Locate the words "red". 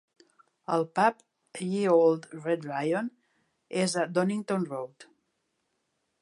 2.39-2.65